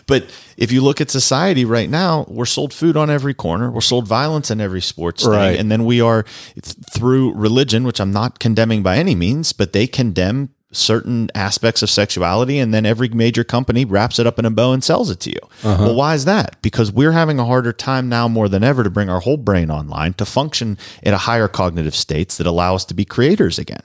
[0.07, 0.24] but
[0.57, 4.07] if you look at society right now we're sold food on every corner we're sold
[4.07, 5.53] violence in every sports Right.
[5.53, 6.24] thing and then we are
[6.62, 11.88] through religion which i'm not condemning by any means but they condemn certain aspects of
[11.88, 15.18] sexuality and then every major company wraps it up in a bow and sells it
[15.20, 15.40] to you.
[15.64, 15.85] Uh-huh.
[15.85, 16.61] Well why is that?
[16.61, 19.70] Because we're having a harder time now more than ever to bring our whole brain
[19.70, 23.83] online to function in a higher cognitive states that allow us to be creators again.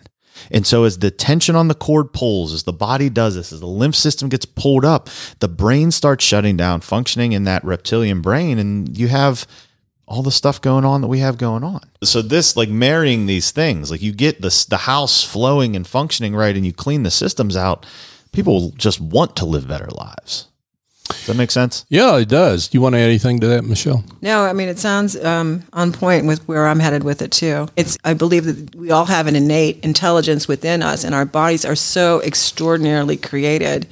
[0.51, 3.59] And so, as the tension on the cord pulls, as the body does this, as
[3.59, 8.21] the lymph system gets pulled up, the brain starts shutting down, functioning in that reptilian
[8.21, 9.47] brain, and you have
[10.13, 11.81] all the stuff going on that we have going on.
[12.03, 16.35] So, this like marrying these things, like you get the, the house flowing and functioning
[16.35, 17.85] right, and you clean the systems out,
[18.31, 20.47] people just want to live better lives.
[21.09, 21.85] Does that make sense?
[21.89, 22.67] Yeah, it does.
[22.67, 24.03] Do you want to add anything to that, Michelle?
[24.21, 27.67] No, I mean it sounds um, on point with where I'm headed with it too.
[27.75, 31.65] It's I believe that we all have an innate intelligence within us, and our bodies
[31.65, 33.87] are so extraordinarily created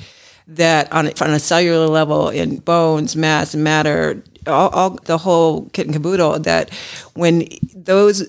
[0.47, 5.69] that on, a- on a cellular level, in bones, mass, matter, all, all the whole
[5.69, 6.39] kit and caboodle.
[6.39, 6.69] That
[7.13, 8.27] when those,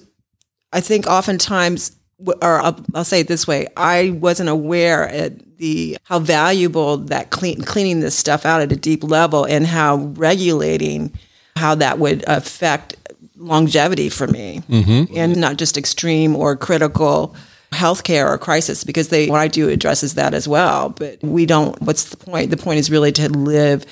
[0.72, 1.96] I think oftentimes,
[2.26, 7.30] or I'll, I'll say it this way: I wasn't aware at the how valuable that
[7.30, 11.12] clean, cleaning this stuff out at a deep level, and how regulating
[11.56, 12.96] how that would affect
[13.36, 15.16] longevity for me, mm-hmm.
[15.16, 17.34] and not just extreme or critical
[17.72, 20.90] healthcare or crisis because they what I do addresses that as well.
[20.90, 21.80] But we don't.
[21.82, 22.50] What's the point?
[22.50, 23.84] The point is really to live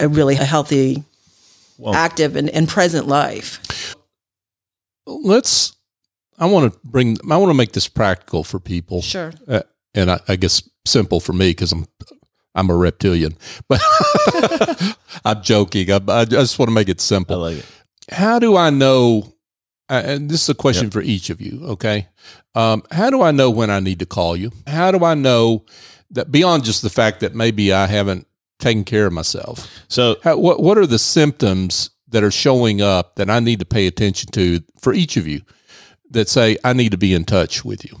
[0.00, 1.04] a really healthy,
[1.94, 3.94] active, and, and present life.
[5.06, 5.76] Let's.
[6.38, 7.18] I want to bring.
[7.30, 9.02] I want to make this practical for people.
[9.02, 9.32] Sure.
[9.46, 9.62] uh,
[9.94, 11.86] and I, I guess simple for me because I'm
[12.54, 13.36] I'm a reptilian,
[13.68, 13.80] but
[15.24, 15.90] I'm joking.
[15.90, 17.38] I, I just want to make it simple.
[17.38, 17.66] like it.
[18.10, 19.31] How do I know?
[19.92, 21.60] Uh, And this is a question for each of you.
[21.74, 22.08] Okay,
[22.54, 24.50] um, how do I know when I need to call you?
[24.66, 25.64] How do I know
[26.14, 28.26] that beyond just the fact that maybe I haven't
[28.58, 29.66] taken care of myself?
[29.88, 33.64] So, How, what what are the symptoms that are showing up that I need to
[33.66, 35.40] pay attention to for each of you
[36.10, 37.96] that say I need to be in touch with you?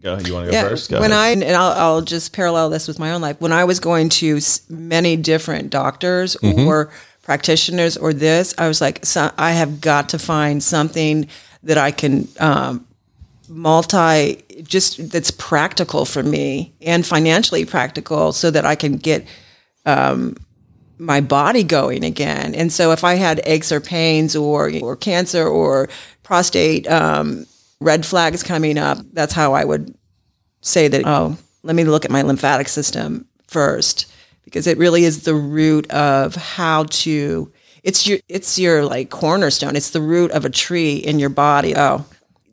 [0.00, 0.18] go.
[0.18, 0.90] You want to go first?
[0.90, 1.42] Go when ahead.
[1.42, 3.40] I and I'll, I'll just parallel this with my own life.
[3.40, 6.66] When I was going to many different doctors Mm-hmm.
[6.66, 6.90] or
[7.24, 11.26] practitioners or this, I was like, so I have got to find something
[11.62, 12.86] that I can um,
[13.48, 19.26] multi, just that's practical for me and financially practical, so that I can get
[19.86, 20.36] um,
[20.98, 22.54] my body going again.
[22.54, 25.88] And so if I had aches or pains or or cancer or
[26.22, 27.46] prostate um,
[27.80, 29.94] red flags coming up, that's how I would
[30.60, 31.06] say that.
[31.06, 34.12] Oh, let me look at my lymphatic system first
[34.44, 37.52] because it really is the root of how to.
[37.82, 39.76] It's your it's your like cornerstone.
[39.76, 41.74] It's the root of a tree in your body.
[41.76, 42.06] Oh,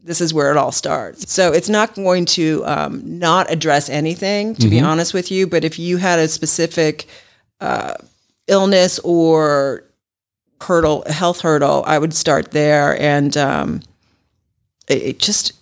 [0.04, 1.32] this is where it all starts.
[1.32, 5.48] So it's not going to um, not address anything, to be honest with you.
[5.48, 7.06] But if you had a specific
[7.60, 7.94] uh,
[8.48, 9.84] illness or
[10.60, 13.00] hurdle, health hurdle, I would start there.
[13.00, 13.82] And um,
[14.88, 15.54] it, it just,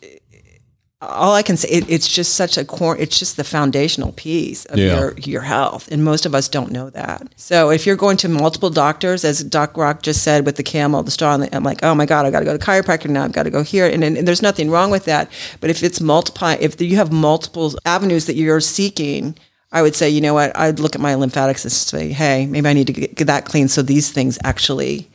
[1.02, 2.98] all I can say, it, it's just such a core.
[2.98, 5.00] It's just the foundational piece of Yeah.
[5.00, 7.30] your your health, and most of us don't know that.
[7.38, 11.02] So if you're going to multiple doctors, as Doc Rock just said with the camel,
[11.04, 13.24] the straw, the, I'm like, oh my god, I got to go to chiropractor now.
[13.24, 15.32] I've got to go here, and, and, and there's nothing wrong with that.
[15.62, 19.38] But if it's multiply, if you have multiple avenues that you're seeking.
[19.72, 20.58] I would say, you know what?
[20.58, 22.00] I'd look at my lymphatic system.
[22.00, 25.12] and Say, hey, maybe I need to get, get that clean so these things actually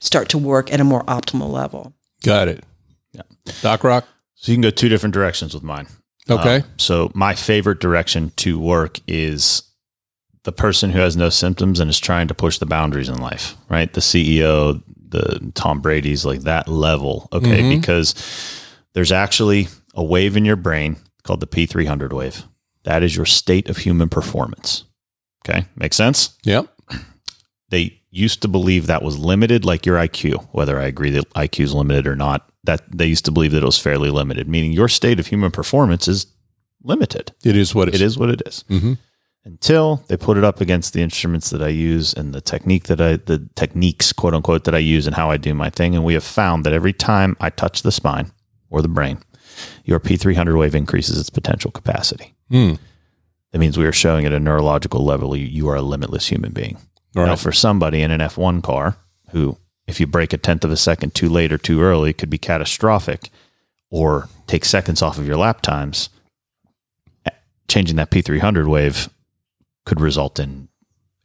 [0.00, 1.92] start to work at a more optimal level.
[2.24, 2.64] Got it.
[3.12, 3.20] Yeah.
[3.60, 4.06] Doc Rock.
[4.40, 5.88] So you can go two different directions with mine.
[6.30, 6.56] Okay.
[6.56, 9.62] Um, so my favorite direction to work is
[10.44, 13.56] the person who has no symptoms and is trying to push the boundaries in life,
[13.68, 13.92] right?
[13.92, 17.28] The CEO, the Tom Brady's like that level.
[17.32, 17.76] Okay.
[17.76, 18.14] Because
[18.92, 22.44] there's actually a wave in your brain called the P300 wave.
[22.84, 24.84] That is your state of human performance.
[25.44, 25.66] Okay.
[25.76, 26.36] Make sense?
[26.44, 26.72] Yep.
[27.70, 31.64] They used to believe that was limited, like your IQ, whether I agree that IQ
[31.64, 32.48] is limited or not.
[32.68, 35.50] That they used to believe that it was fairly limited, meaning your state of human
[35.50, 36.26] performance is
[36.84, 37.32] limited.
[37.42, 38.02] It is what it is.
[38.02, 38.62] It is what it is.
[38.68, 38.98] Mhm.
[39.46, 43.00] Until they put it up against the instruments that I use and the technique that
[43.00, 45.94] I, the techniques, quote unquote, that I use and how I do my thing.
[45.94, 48.32] And we have found that every time I touch the spine
[48.68, 49.18] or the brain,
[49.84, 52.34] your P300 wave increases its potential capacity.
[52.50, 52.74] Hmm.
[53.52, 56.52] That means we are showing at a neurological level you, you are a limitless human
[56.52, 56.76] being.
[57.16, 58.98] All Now, for somebody in an F1 car
[59.30, 59.56] who,
[59.88, 62.38] if you break a tenth of a second too late or too early, could be
[62.38, 63.30] catastrophic,
[63.90, 66.10] or take seconds off of your lap times,
[67.68, 69.08] changing that P300 wave
[69.86, 70.68] could result in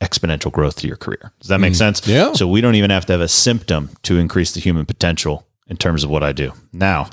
[0.01, 1.33] exponential growth to your career.
[1.39, 1.77] Does that make mm.
[1.77, 2.07] sense?
[2.07, 2.33] Yeah.
[2.33, 5.75] So we don't even have to have a symptom to increase the human potential in
[5.77, 6.53] terms of what I do.
[6.71, 7.09] Now,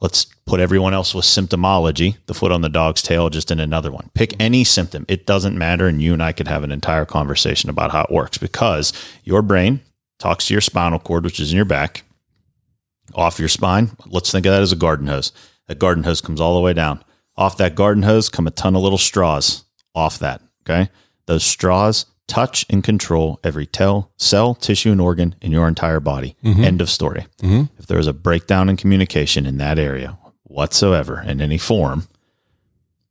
[0.00, 3.90] let's put everyone else with symptomology, the foot on the dog's tail, just in another
[3.90, 4.10] one.
[4.14, 5.04] Pick any symptom.
[5.08, 5.88] It doesn't matter.
[5.88, 8.92] And you and I could have an entire conversation about how it works because
[9.24, 9.80] your brain
[10.18, 12.04] talks to your spinal cord, which is in your back,
[13.14, 13.90] off your spine.
[14.06, 15.32] Let's think of that as a garden hose.
[15.68, 17.04] That garden hose comes all the way down.
[17.36, 20.40] Off that garden hose come a ton of little straws off that.
[20.62, 20.90] Okay.
[21.26, 26.36] Those straws touch and control every tel- cell, tissue, and organ in your entire body.
[26.42, 26.64] Mm-hmm.
[26.64, 27.26] End of story.
[27.38, 27.64] Mm-hmm.
[27.78, 32.08] If there is a breakdown in communication in that area whatsoever in any form,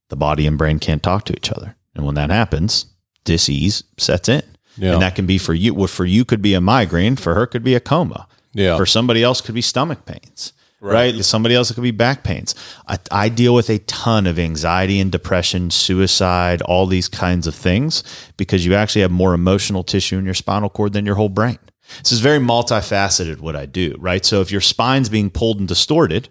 [0.10, 1.76] the body and brain can't talk to each other.
[1.94, 2.88] And when that happens,
[3.24, 4.44] disease sets in.
[4.78, 4.94] Yeah.
[4.94, 5.74] And that can be for you.
[5.74, 8.28] What for you could be a migraine, for her could be a coma.
[8.54, 8.78] Yeah.
[8.78, 10.54] For somebody else could be stomach pains.
[10.82, 11.16] Right.
[11.26, 12.54] Somebody else it could be back pains.
[12.88, 17.56] I, I deal with a ton of anxiety and depression, suicide, all these kinds of
[17.56, 18.04] things
[18.38, 21.58] because you actually have more emotional tissue in your spinal cord than your whole brain.
[22.00, 24.24] This is very multifaceted what I do, right?
[24.24, 26.30] So if your spine's being pulled and distorted,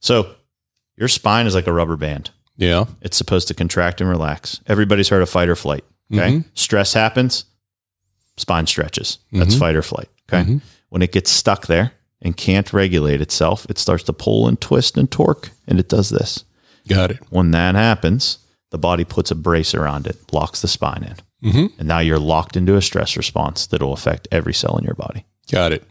[0.00, 0.34] so
[0.96, 2.30] your spine is like a rubber band.
[2.56, 2.86] Yeah.
[3.02, 4.60] It's supposed to contract and relax.
[4.66, 5.84] Everybody's heard of fight or flight.
[6.12, 6.30] Okay.
[6.30, 6.48] Mm-hmm.
[6.54, 7.44] Stress happens,
[8.36, 9.18] spine stretches.
[9.32, 9.58] That's mm-hmm.
[9.58, 10.08] fight or flight.
[10.30, 10.42] Okay.
[10.42, 10.58] Mm-hmm.
[10.88, 11.92] When it gets stuck there
[12.22, 16.10] and can't regulate itself, it starts to pull and twist and torque, and it does
[16.10, 16.44] this.
[16.88, 17.20] Got it.
[17.30, 18.38] When that happens,
[18.70, 21.16] the body puts a brace around it, locks the spine in.
[21.78, 24.94] And now you're locked into a stress response that will affect every cell in your
[24.94, 25.24] body.
[25.52, 25.84] Got it.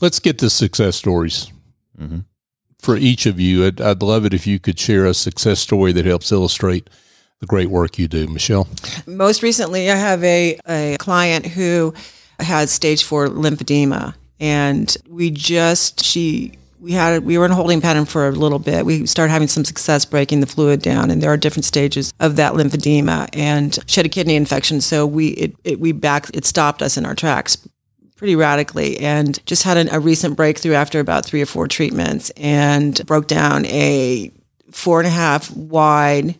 [0.00, 1.50] Let's get to success stories.
[2.80, 5.92] For each of you, I'd, I'd love it if you could share a success story
[5.92, 6.90] that helps illustrate
[7.44, 8.26] the great work you do.
[8.26, 8.66] Michelle?
[9.06, 11.94] Most recently, I have a, a client who
[12.40, 17.80] had stage four lymphedema, and we just she we had we were in a holding
[17.80, 18.86] pattern for a little bit.
[18.86, 22.36] We started having some success breaking the fluid down, and there are different stages of
[22.36, 23.28] that lymphedema.
[23.34, 26.96] And she had a kidney infection, so we it, it we back it stopped us
[26.96, 27.58] in our tracks
[28.16, 32.30] pretty radically and just had an, a recent breakthrough after about three or four treatments
[32.36, 34.30] and broke down a
[34.70, 36.38] four and a half wide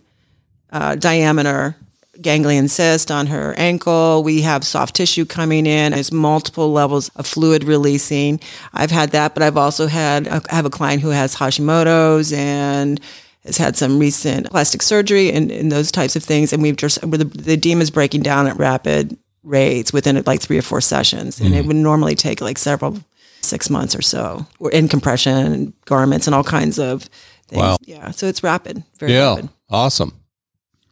[0.75, 1.75] uh, diameter
[2.21, 4.23] ganglion cyst on her ankle.
[4.23, 5.93] We have soft tissue coming in.
[5.93, 8.39] There's multiple levels of fluid releasing.
[8.73, 13.01] I've had that, but I've also had I have a client who has Hashimoto's and
[13.45, 16.53] has had some recent plastic surgery and, and those types of things.
[16.53, 20.59] And we've just the, the edema is breaking down at rapid rates within like three
[20.59, 22.99] or four sessions, and it would normally take like several
[23.43, 24.47] six months or so.
[24.59, 27.03] We're in compression garments and all kinds of
[27.49, 27.61] things.
[27.61, 27.77] Wow.
[27.83, 29.35] Yeah, so it's rapid, very Yeah.
[29.35, 29.49] rapid.
[29.69, 30.13] Awesome.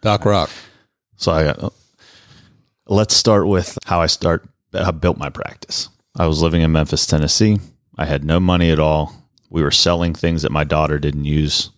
[0.03, 0.51] Doc Rock.
[1.17, 1.73] So I got,
[2.87, 5.89] let's start with how I start how I built my practice.
[6.17, 7.59] I was living in Memphis, Tennessee.
[7.97, 9.15] I had no money at all.
[9.49, 11.71] We were selling things that my daughter didn't use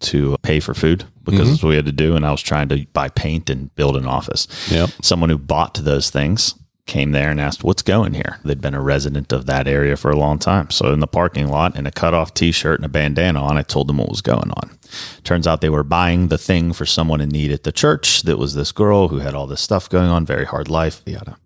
[0.00, 1.50] to pay for food because mm-hmm.
[1.50, 2.16] that's what we had to do.
[2.16, 4.46] And I was trying to buy paint and build an office.
[4.70, 4.90] Yep.
[5.02, 6.54] Someone who bought those things
[6.90, 8.40] came there and asked, What's going here?
[8.44, 10.70] They'd been a resident of that area for a long time.
[10.70, 13.62] So in the parking lot, in a cutoff t shirt and a bandana on, I
[13.62, 14.76] told them what was going on.
[15.22, 18.38] Turns out they were buying the thing for someone in need at the church that
[18.38, 21.36] was this girl who had all this stuff going on, very hard life, yada.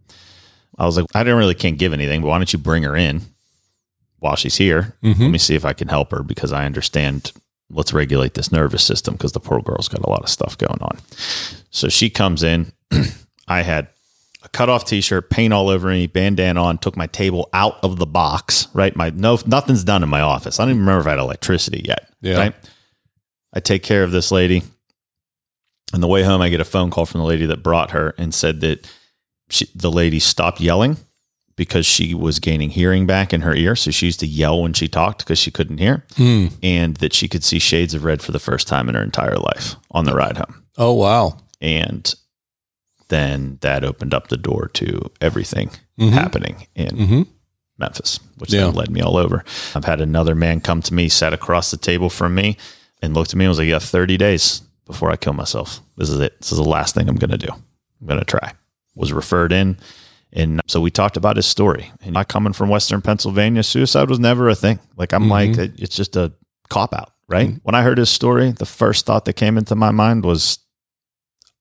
[0.78, 2.96] I was like, I didn't really can't give anything, but why don't you bring her
[2.96, 3.20] in
[4.18, 4.96] while she's here?
[5.02, 5.22] Mm-hmm.
[5.22, 7.33] Let me see if I can help her because I understand.
[7.70, 10.80] Let's regulate this nervous system because the poor girl's got a lot of stuff going
[10.83, 10.98] on.
[11.70, 12.72] So she comes in.
[13.48, 13.88] I had
[14.44, 18.07] a cutoff t-shirt, paint all over me, bandana on, took my table out of the
[18.07, 18.94] box, right?
[18.94, 20.61] My no nothing's done in my office.
[20.61, 22.09] I don't even remember if I had electricity yet.
[22.20, 22.38] Yeah.
[22.38, 22.54] Right.
[23.54, 24.62] I take care of this lady.
[25.92, 28.14] On the way home, I get a phone call from the lady that brought her
[28.18, 28.90] and said that
[29.48, 30.96] she, the lady stopped yelling
[31.57, 33.76] because she was gaining hearing back in her ear.
[33.76, 36.48] So she used to yell when she talked because she couldn't hear, hmm.
[36.62, 39.37] and that she could see shades of red for the first time in her entire
[39.37, 40.64] life on the ride home.
[40.76, 41.38] Oh, wow.
[41.61, 42.12] And
[43.14, 46.09] then that opened up the door to everything mm-hmm.
[46.09, 47.22] happening in mm-hmm.
[47.79, 48.64] Memphis, which Yeah.
[48.64, 49.44] then led me all over.
[49.74, 52.57] I've had another man come to me, sat across the table from me,
[53.00, 55.81] and looked at me and was like, You have 30 days before I kill myself.
[55.96, 56.40] This is it.
[56.40, 57.53] This is the last thing I'm going to do.
[57.53, 58.53] I'm going to try.
[58.96, 59.79] Was referred in.
[60.33, 61.92] And so we talked about his story.
[62.03, 64.81] And I coming from Western Pennsylvania, suicide was never a thing.
[64.96, 65.31] Like I'm mm-hmm.
[65.31, 66.33] like, it- it's just a
[66.68, 67.55] cop out, right?
[67.62, 70.59] When I heard his story, the first thought that came into my mind was,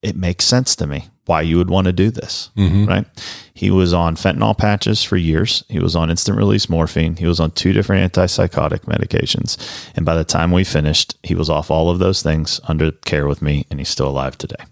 [0.02, 2.50] it makes sense to me why you would want to do this,
[2.86, 3.06] right?
[3.54, 5.64] He was on fentanyl patches for years.
[5.68, 7.16] He was on instant release morphine.
[7.16, 9.56] He was on two different antipsychotic medications.
[9.96, 13.26] And by the time we finished, he was off all of those things under care
[13.26, 14.64] with me, and he's still alive today.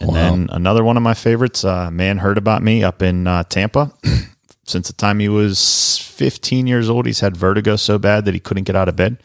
[0.00, 3.42] And then another one of my favorites, uh, man heard about me up in uh,
[3.44, 3.92] Tampa.
[4.64, 8.38] Since the time he was 15 years old, he's had vertigo so bad that he
[8.38, 9.20] couldn't get out of bed.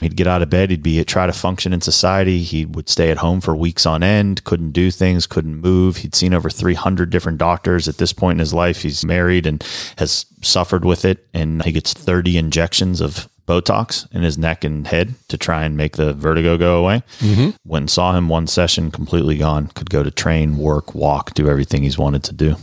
[0.00, 2.40] He'd get out of bed, he'd be try to function in society.
[2.42, 5.98] He would stay at home for weeks on end, couldn't do things, couldn't move.
[5.98, 8.82] He'd seen over 300 different doctors at this point in his life.
[8.82, 9.64] He's married and
[9.96, 14.86] has suffered with it and he gets 30 injections of Botox in his neck and
[14.86, 17.02] head to try and make the vertigo go away.
[17.20, 17.50] Mm-hmm.
[17.64, 19.68] Went and saw him one session, completely gone.
[19.68, 22.56] Could go to train, work, walk, do everything he's wanted to do.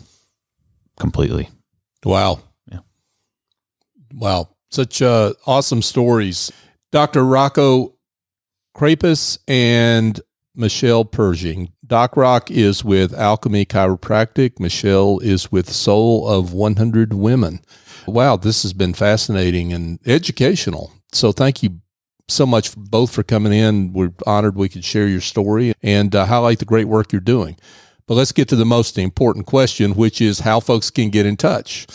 [0.99, 1.49] Completely.
[2.05, 2.39] Wow.
[2.71, 2.79] Yeah.
[4.13, 4.49] Wow.
[4.69, 6.51] Such uh, awesome stories.
[6.95, 7.25] Dr.
[7.25, 7.93] Rocco
[8.73, 10.21] Crapis and
[10.55, 11.73] Michelle Pershing.
[11.85, 14.61] Doc Rock is with Alchemy Chiropractic.
[14.61, 17.59] Michelle is with Soul of 100 Women.
[18.07, 20.93] Wow, this has been fascinating and educational.
[21.11, 21.81] So thank you
[22.29, 23.91] so much both for coming in.
[23.91, 27.57] We're honored we could share your story and uh, highlight the great work you're doing.
[28.07, 31.35] But let's get to the most important question, which is how folks can get in
[31.35, 31.87] touch.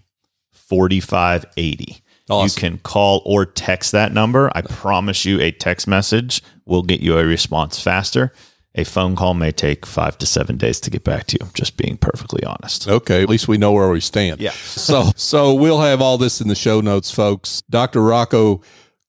[0.53, 2.03] 4580.
[2.29, 2.47] Awesome.
[2.47, 4.51] You can call or text that number.
[4.55, 4.63] I uh.
[4.69, 8.33] promise you, a text message will get you a response faster.
[8.75, 11.49] A phone call may take five to seven days to get back to you.
[11.55, 12.87] Just being perfectly honest.
[12.87, 14.39] Okay, at least we know where we stand.
[14.39, 14.51] Yeah.
[14.51, 17.63] so so we'll have all this in the show notes, folks.
[17.71, 18.03] Dr.
[18.03, 18.61] Rocco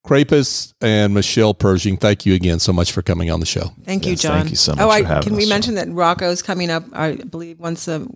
[0.06, 3.72] Crapis and Michelle Pershing, thank you again so much for coming on the show.
[3.84, 4.40] Thank you, John.
[4.40, 6.84] thank you so much Oh, I, having can we us, mention that Rocco's coming up,
[6.94, 8.06] I believe, once a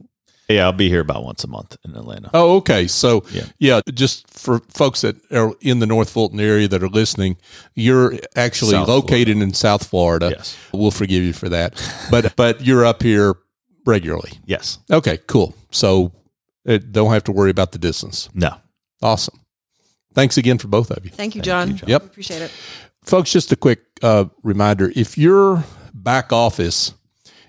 [0.48, 2.30] Yeah, I'll be here about once a month in Atlanta.
[2.34, 2.86] Oh, okay.
[2.86, 3.44] So yeah.
[3.58, 3.80] Yeah.
[3.94, 7.36] just for folks that are in the North Fulton area that are listening,
[7.74, 10.30] you're actually South located in South Florida.
[10.36, 10.56] Yes.
[10.72, 11.80] We'll forgive you for that.
[12.10, 13.34] But but you're up here
[13.86, 14.32] regularly.
[14.44, 14.78] Yes.
[14.90, 15.54] Okay, cool.
[15.70, 16.12] So
[16.68, 18.28] uh, don't have to worry about the distance.
[18.34, 18.56] No.
[19.00, 19.40] Awesome.
[20.14, 21.10] Thanks again for both of you.
[21.10, 21.70] Thank you, John.
[21.70, 21.88] you, John.
[21.88, 22.04] Yep.
[22.04, 22.50] Appreciate it.
[23.02, 26.92] Folks, just a quick uh, reminder if your back office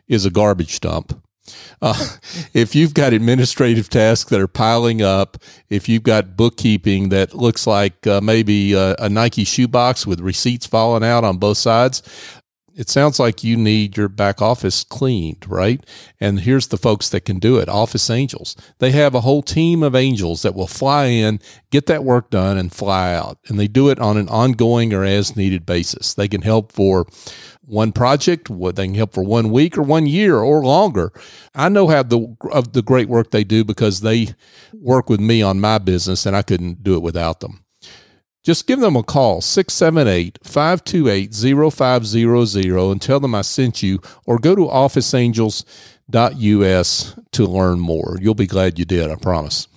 [0.08, 1.22] is a garbage dump,
[1.82, 2.18] uh,
[2.54, 5.38] if you've got administrative tasks that are piling up,
[5.70, 10.66] if you've got bookkeeping that looks like uh, maybe uh, a Nike shoebox with receipts
[10.66, 12.02] falling out on both sides,
[12.76, 15.86] it sounds like you need your back office cleaned, right?
[16.20, 18.56] And here's the folks that can do it Office Angels.
[18.80, 21.40] They have a whole team of angels that will fly in,
[21.72, 23.38] get that work done, and fly out.
[23.48, 26.14] And they do it on an ongoing or as needed basis.
[26.14, 27.06] They can help for
[27.66, 31.12] one project, what they can help for one week or one year or longer.
[31.56, 34.30] I know how the of the great work they do because they
[34.74, 37.64] work with me on my business and I couldn't do it without them.
[38.44, 44.38] Just give them a call, 678 528 0500, and tell them I sent you, or
[44.38, 48.18] go to officeangels.us to learn more.
[48.20, 49.70] You'll be glad you did, I promise.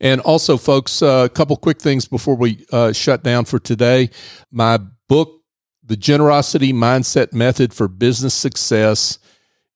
[0.00, 4.10] And also, folks, uh, a couple quick things before we uh, shut down for today.
[4.50, 5.35] My book,
[5.86, 9.20] The Generosity Mindset Method for Business Success,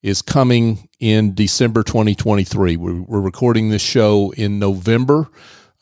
[0.03, 2.77] is coming in December 2023.
[2.77, 5.29] We're, we're recording this show in November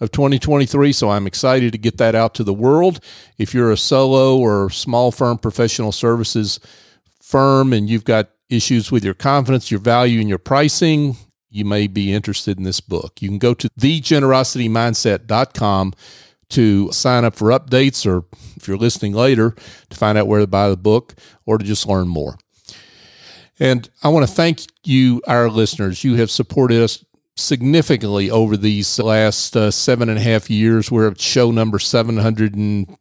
[0.01, 0.93] of 2023.
[0.93, 3.01] So I'm excited to get that out to the world.
[3.37, 6.59] If you're a solo or small firm professional services
[7.21, 11.17] firm and you've got issues with your confidence, your value, and your pricing,
[11.51, 13.23] you may be interested in this book.
[13.23, 15.95] You can go to thegenerositymindset.com
[16.51, 18.25] to sign up for updates or
[18.57, 19.55] if you're listening later
[19.91, 21.15] to find out where to buy the book
[21.47, 22.39] or to just learn more.
[23.61, 26.05] And I want to thank you, our listeners.
[26.05, 27.05] You have supported us
[27.37, 30.91] significantly over these last uh, seven and a half years.
[30.91, 32.97] We're at show number 700 and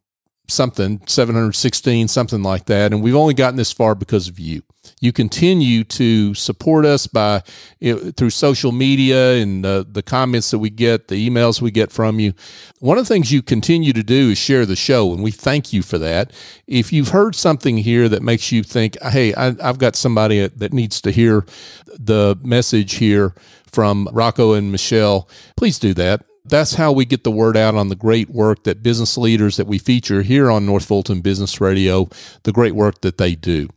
[0.48, 2.92] something, 716, something like that.
[2.92, 4.62] And we've only gotten this far because of you.
[5.00, 7.42] You continue to support us by
[7.80, 12.18] through social media and uh, the comments that we get, the emails we get from
[12.18, 12.32] you.
[12.80, 15.72] One of the things you continue to do is share the show, and we thank
[15.72, 16.32] you for that.
[16.66, 20.72] If you've heard something here that makes you think, "Hey, I, I've got somebody that
[20.72, 21.44] needs to hear
[21.86, 23.34] the message here
[23.70, 27.88] from Rocco and Michelle," please do that that's how we get the word out on
[27.88, 32.08] the great work that business leaders that we feature here on North Fulton Business Radio,
[32.44, 33.68] the great work that they do.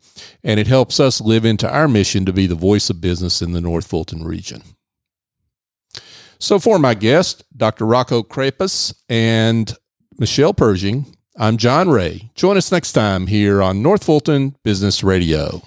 [0.44, 3.54] And it helps us live into our mission to be the voice of business in
[3.54, 4.62] the North Fulton region.
[6.40, 7.86] So, for my guest, Dr.
[7.86, 9.76] Rocco Crapis and
[10.18, 11.06] Michelle Pershing.
[11.38, 12.32] I'm John Ray.
[12.36, 15.62] Join us next time here on North Fulton Business Radio.